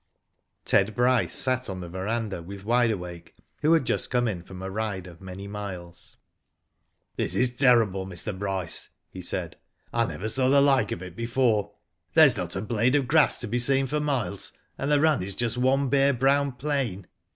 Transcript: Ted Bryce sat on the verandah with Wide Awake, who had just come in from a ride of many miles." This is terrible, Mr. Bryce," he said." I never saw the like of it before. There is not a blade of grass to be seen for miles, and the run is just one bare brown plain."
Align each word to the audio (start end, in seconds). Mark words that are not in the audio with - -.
Ted 0.65 0.95
Bryce 0.95 1.35
sat 1.35 1.69
on 1.69 1.79
the 1.79 1.87
verandah 1.87 2.41
with 2.41 2.65
Wide 2.65 2.89
Awake, 2.89 3.35
who 3.61 3.73
had 3.73 3.85
just 3.85 4.09
come 4.09 4.27
in 4.27 4.41
from 4.41 4.63
a 4.63 4.67
ride 4.71 5.05
of 5.05 5.21
many 5.21 5.47
miles." 5.47 6.15
This 7.17 7.35
is 7.35 7.55
terrible, 7.55 8.07
Mr. 8.07 8.35
Bryce," 8.35 8.89
he 9.11 9.21
said." 9.21 9.57
I 9.93 10.07
never 10.07 10.27
saw 10.27 10.49
the 10.49 10.59
like 10.59 10.91
of 10.91 11.03
it 11.03 11.15
before. 11.15 11.73
There 12.15 12.25
is 12.25 12.35
not 12.35 12.55
a 12.55 12.63
blade 12.63 12.95
of 12.95 13.07
grass 13.07 13.39
to 13.41 13.47
be 13.47 13.59
seen 13.59 13.85
for 13.85 13.99
miles, 13.99 14.53
and 14.75 14.91
the 14.91 14.99
run 14.99 15.21
is 15.21 15.35
just 15.35 15.59
one 15.59 15.87
bare 15.87 16.13
brown 16.15 16.53
plain." 16.53 17.05